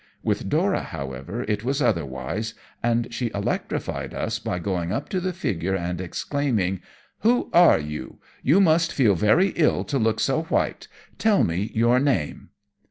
[0.23, 5.31] With Dora, however, it was otherwise, and she electrified us by going up to the
[5.31, 6.81] figure, and exclaiming:
[7.19, 8.17] "Who are you?
[8.41, 10.87] You must feel very ill to look so white.
[11.19, 12.49] Tell me your name."